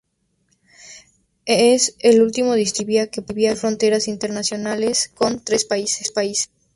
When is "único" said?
2.23-2.55